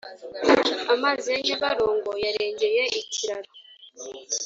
Amazi 0.93 1.25
yanyabarongo 1.35 2.11
yarengeye 2.25 2.83
ikiraro 3.01 3.51